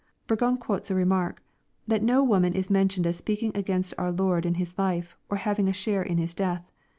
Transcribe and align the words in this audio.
Burgon 0.25 0.57
quotes 0.59 0.89
a 0.89 0.95
remark," 0.95 1.43
that 1.87 2.01
no 2.01 2.23
woman 2.23 2.55
is 2.55 2.71
mentioned 2.71 3.05
m 3.05 3.13
speaking 3.13 3.51
against 3.53 3.93
our 3.99 4.11
Lord 4.11 4.47
in 4.47 4.55
His 4.55 4.73
hfe, 4.73 5.13
or 5.29 5.37
having 5.37 5.67
a 5.69 5.73
share 5.73 6.01
in 6.01 6.17
His 6.17 6.33
death. 6.33 6.65